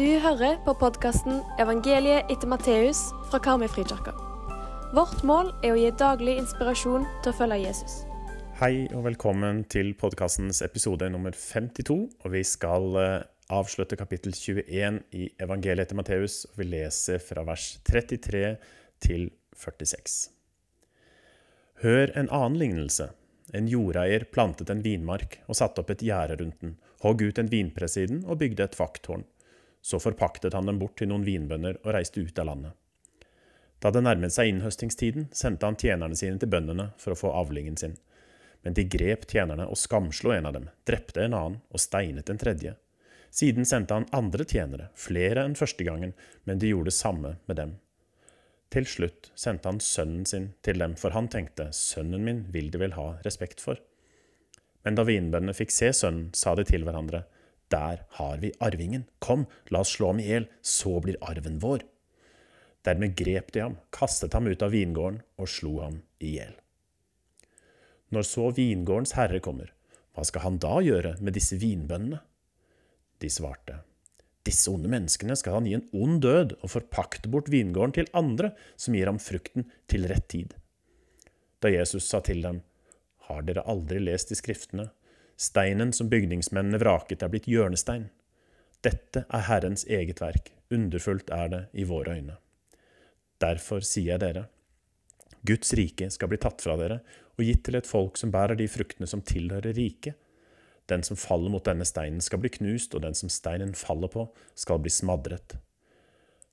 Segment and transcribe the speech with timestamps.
[0.00, 4.14] Du hører på podkasten 'Evangeliet etter Matteus' fra Karmøyfrikirka.
[4.96, 7.98] Vårt mål er å gi daglig inspirasjon til å følge Jesus.
[8.56, 12.08] Hei og velkommen til podkastens episode nummer 52.
[12.24, 16.46] og Vi skal eh, avslutte kapittel 21 i Evangeliet etter Matteus.
[16.56, 18.56] Vi leser fra vers 33
[19.04, 20.30] til 46.
[21.84, 23.10] Hør en annen lignelse.
[23.52, 27.52] En jordeier plantet en vinmark og satte opp et gjerde rundt den, hogg ut en
[27.52, 29.28] vinpress i den og bygde et vakttårn.
[29.82, 32.76] Så forpaktet han dem bort til noen vinbønder og reiste ut av landet.
[33.80, 37.78] Da det nærmet seg innhøstingstiden, sendte han tjenerne sine til bøndene for å få avlingen
[37.80, 37.96] sin.
[38.60, 42.40] Men de grep tjenerne og skamslo en av dem, drepte en annen og steinet en
[42.40, 42.74] tredje.
[43.32, 46.12] Siden sendte han andre tjenere, flere enn første gangen,
[46.44, 47.78] men de gjorde det samme med dem.
[48.70, 52.82] Til slutt sendte han sønnen sin til dem, for han tenkte, sønnen min vil de
[52.82, 53.80] vel ha respekt for.
[54.84, 57.24] Men da vinbøndene fikk se sønnen, sa de til hverandre,
[57.70, 61.84] der har vi arvingen, kom, la oss slå ham i hjel, så blir arven vår.
[62.86, 66.56] Dermed grep de ham, kastet ham ut av vingården og slo ham i hjel.
[68.10, 69.70] Når så vingårdens herre kommer,
[70.16, 72.18] hva skal han da gjøre med disse vinbøndene?
[73.20, 73.82] De svarte,
[74.48, 78.54] disse onde menneskene skal han gi en ond død og forpakte bort vingården til andre
[78.74, 80.56] som gir ham frukten til rett tid.
[81.60, 82.62] Da Jesus sa til dem,
[83.28, 84.88] har dere aldri lest i Skriftene,
[85.40, 88.10] steinen som bygningsmennene vraket er blitt hjørnestein.
[88.84, 92.36] Dette er Herrens eget verk, underfullt er det i våre øyne.
[93.40, 94.48] Derfor sier jeg dere,
[95.48, 96.98] Guds rike skal bli tatt fra dere
[97.38, 100.18] og gitt til et folk som bærer de fruktene som tilhører riket.
[100.92, 104.26] Den som faller mot denne steinen skal bli knust, og den som steinen faller på,
[104.58, 105.56] skal bli smadret.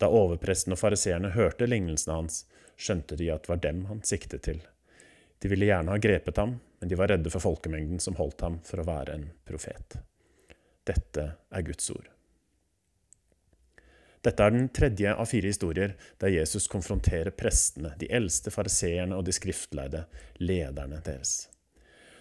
[0.00, 2.44] Da overpresten og fariseerne hørte lignelsene hans,
[2.80, 4.62] skjønte de at det var dem han siktet til.
[5.42, 8.58] De ville gjerne ha grepet ham, men de var redde for folkemengden som holdt ham
[8.64, 9.98] for å være en profet.
[10.88, 12.08] Dette er Guds ord.
[14.24, 19.24] Dette er den tredje av fire historier der Jesus konfronterer prestene, de eldste fariseerne og
[19.24, 20.04] de skriftlærde,
[20.40, 21.48] lederne deres.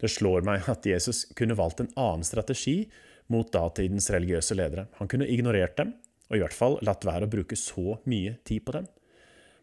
[0.00, 2.86] Det slår meg at Jesus kunne valgt en annen strategi
[3.32, 4.88] mot datidens religiøse ledere.
[4.98, 5.92] Han kunne ignorert dem,
[6.30, 8.88] og i hvert fall latt være å bruke så mye tid på dem.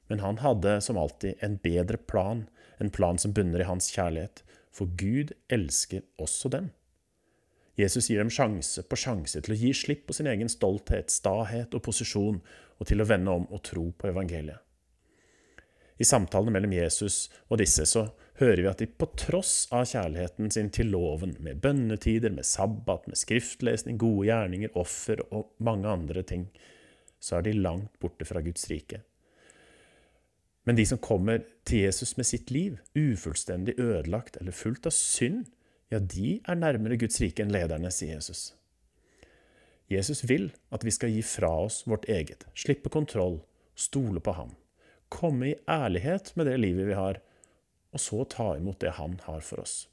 [0.09, 2.45] Men han hadde som alltid en bedre plan,
[2.77, 4.43] en plan som bunner i hans kjærlighet,
[4.73, 6.69] for Gud elsker også dem.
[7.79, 11.75] Jesus gir dem sjanse på sjanse til å gi slipp på sin egen stolthet, stahet
[11.75, 12.41] og posisjon,
[12.79, 14.59] og til å vende om og tro på evangeliet.
[15.99, 18.05] I samtalene mellom Jesus og disse så
[18.39, 23.09] hører vi at de på tross av kjærligheten sin til loven, med bønnetider, med sabbat,
[23.11, 26.47] med skriftlesning, gode gjerninger, offer og mange andre ting,
[27.19, 29.01] så er de langt borte fra Guds rike.
[30.67, 35.47] Men de som kommer til Jesus med sitt liv, ufullstendig ødelagt eller fullt av synd,
[35.89, 38.51] ja, de er nærmere Guds rike enn lederne, sier Jesus.
[39.89, 43.39] Jesus vil at vi skal gi fra oss vårt eget, slippe kontroll,
[43.73, 44.53] stole på ham,
[45.09, 47.21] komme i ærlighet med det livet vi har,
[47.89, 49.87] og så ta imot det han har for oss.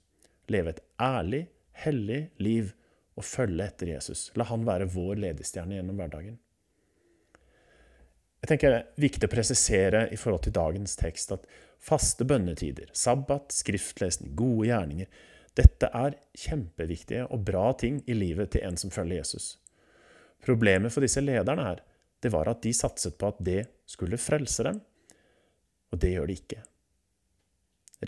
[0.53, 2.75] Leve et ærlig, hellig liv
[3.17, 4.29] og følge etter Jesus.
[4.37, 6.37] La han være vår ledestjerne gjennom hverdagen.
[8.47, 11.49] Jeg tenker Det er viktig å presisere i forhold til dagens tekst at
[11.83, 15.09] faste bønnetider, sabbat, skriftlesning, gode gjerninger,
[15.59, 19.57] dette er kjempeviktige og bra ting i livet til en som følger Jesus.
[20.47, 21.81] Problemet for disse lederne her,
[22.23, 24.79] det var at de satset på at det skulle frelse dem,
[25.91, 26.63] og det gjør det ikke.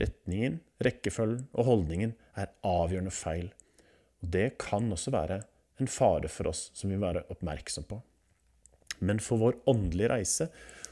[0.04, 3.50] Retningen, rekkefølgen og holdningen er avgjørende feil,
[4.22, 5.40] og det kan også være
[5.82, 7.98] en fare for oss som vi må være oppmerksom på.
[9.00, 10.48] Men for vår åndelige reise,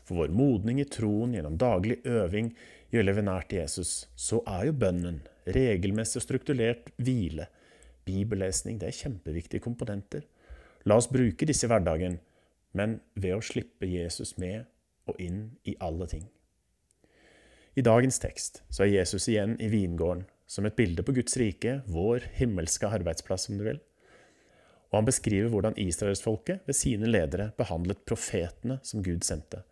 [0.06, 2.53] for vår modning i troen gjennom daglig øving
[2.94, 7.49] i å leve nært Jesus, så er jo bønnen, regelmessig og strukturert hvile,
[8.06, 10.22] bibellesning, det er kjempeviktige komponenter.
[10.87, 12.21] La oss bruke disse i hverdagen,
[12.77, 14.69] men ved å slippe Jesus med
[15.11, 16.27] og inn i alle ting.
[17.77, 21.81] I dagens tekst så er Jesus igjen i vingården, som et bilde på Guds rike,
[21.91, 23.81] vår himmelske arbeidsplass, om du vil.
[24.91, 29.65] Og han beskriver hvordan israelsfolket ved sine ledere behandlet profetene som Gud sendte.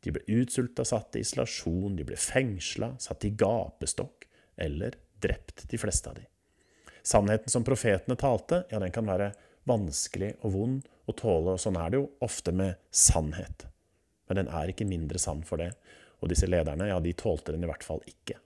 [0.00, 4.26] De ble utsulta, satt i isolasjon, de ble fengsla, satt i gapestokk
[4.60, 6.24] eller drept, de fleste av de.
[7.02, 9.32] Sannheten som profetene talte, ja, den kan være
[9.68, 13.66] vanskelig og vond å tåle, og sånn er det jo ofte med sannhet.
[14.28, 15.72] Men den er ikke mindre sann for det,
[16.20, 18.38] og disse lederne, ja, de tålte den i hvert fall ikke.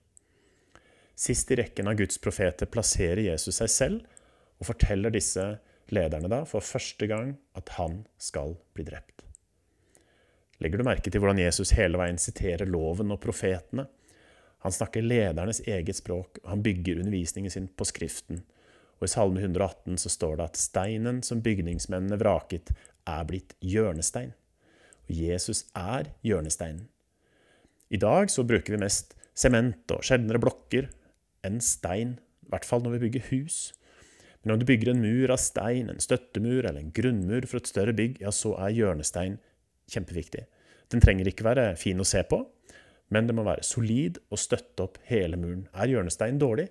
[1.15, 4.23] Sist i rekken av Guds profeter plasserer Jesus seg selv
[4.59, 5.45] og forteller disse
[5.93, 9.25] lederne da for første gang at han skal bli drept.
[10.63, 13.89] Legger du merke til hvordan Jesus hele veien siterer loven og profetene?
[14.65, 18.41] Han snakker ledernes eget språk, og han bygger undervisningen sin på Skriften.
[18.97, 22.73] Og i Salme 118 så står det at steinen som bygningsmennene vraket,
[23.05, 24.33] er blitt hjørnestein.
[25.05, 26.87] Og Jesus er hjørnesteinen.
[27.93, 30.89] I dag så bruker vi mest sement og sjeldnere blokker
[31.45, 32.17] enn stein,
[32.47, 33.59] i hvert fall når vi bygger hus.
[34.45, 37.71] Men om du bygger en mur av stein, en støttemur eller en grunnmur for et
[37.71, 39.39] større bygg, ja, så er hjørnestein
[39.91, 40.45] kjempeviktig.
[40.93, 42.43] Den trenger ikke være fin å se på,
[43.15, 45.65] men det må være solid og støtte opp hele muren.
[45.73, 46.69] Er hjørnestein dårlig,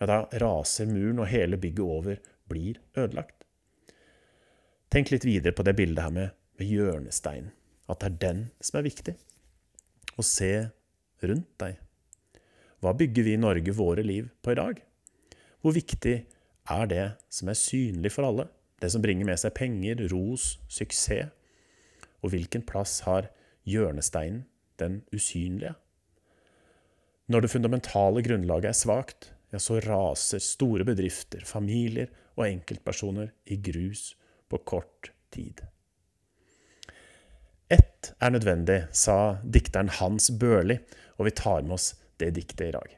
[0.00, 2.18] ja, da raser muren, og hele bygget over
[2.48, 3.44] blir ødelagt.
[4.92, 7.52] Tenk litt videre på det bildet her med, med hjørnestein.
[7.92, 9.14] At det er den som er viktig.
[10.16, 10.52] Og se
[11.22, 11.78] rundt deg.
[12.82, 14.80] Hva bygger vi i Norge våre liv på i dag?
[15.62, 16.24] Hvor viktig er
[16.88, 18.48] det som er synlig for alle?
[18.80, 21.30] Det som bringer med seg penger, ros, suksess?
[22.22, 23.30] Og hvilken plass har
[23.66, 24.44] hjørnesteinen,
[24.78, 25.74] den usynlige?
[27.26, 33.58] Når det fundamentale grunnlaget er svakt, ja, så raser store bedrifter, familier og enkeltpersoner i
[33.62, 34.14] grus
[34.48, 35.62] på kort tid.
[37.72, 40.76] Ett er nødvendig, sa dikteren Hans Børli,
[41.16, 42.96] og vi tar med oss det diktet i dag.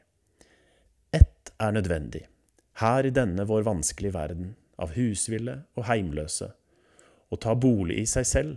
[1.15, 2.25] Ett er nødvendig,
[2.81, 6.49] her i denne vår vanskelige verden, av husville og heimløse,
[7.31, 8.55] og ta bolig i seg selv,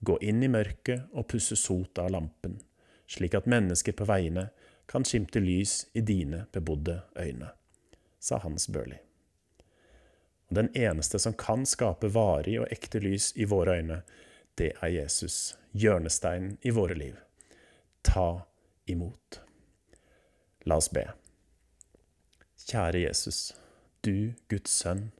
[0.00, 2.60] gå inn i mørket og pusse sot av lampen,
[3.10, 4.48] slik at mennesker på veiene
[4.90, 7.50] kan skimte lys i dine bebodde øyne,
[8.20, 8.98] sa Hans Børli.
[10.50, 14.02] Og den eneste som kan skape varig og ekte lys i våre øyne,
[14.58, 17.16] det er Jesus, hjørnesteinen i våre liv.
[18.04, 18.44] Ta
[18.86, 19.40] imot.
[20.68, 21.06] La oss be.
[22.68, 23.52] Kjære Jesus,
[24.06, 25.10] du Guds sønn,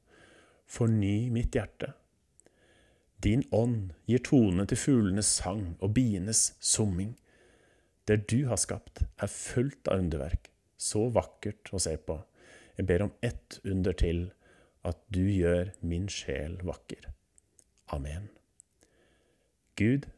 [0.71, 1.93] forny mitt hjerte.
[3.23, 7.17] Din ånd gir tone til fuglenes sang og bienes summing.
[8.07, 12.19] Det du har skapt, er fullt av underverk, så vakkert å se på.
[12.79, 14.25] Jeg ber om ett under til,
[14.83, 17.07] at du gjør min sjel vakker.
[17.95, 18.31] Amen.
[19.79, 20.09] Gud,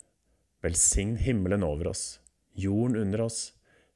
[0.64, 2.18] velsign himmelen over oss,
[2.56, 3.52] jorden under oss,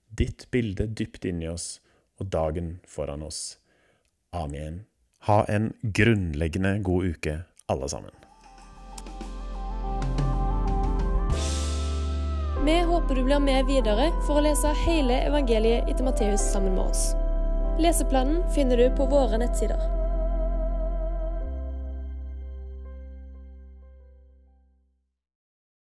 [0.08, 1.78] ditt bilde dypt inni oss
[2.18, 3.58] og dagen foran oss.
[4.34, 4.84] Amen.
[5.26, 8.14] Ha en grunnleggende god uke, alle sammen.
[12.64, 16.90] Vi håper du blir med videre for å lese hele evangeliet etter Matteus sammen med
[16.90, 17.12] oss.
[17.78, 19.97] Leseplanen finner du på våre nettsider.